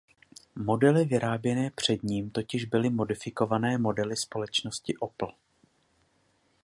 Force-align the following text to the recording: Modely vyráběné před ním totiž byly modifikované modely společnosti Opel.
Modely 0.55 1.05
vyráběné 1.05 1.71
před 1.75 2.03
ním 2.03 2.29
totiž 2.31 2.65
byly 2.65 2.89
modifikované 2.89 3.77
modely 3.77 4.15
společnosti 4.17 4.97
Opel. 4.97 5.33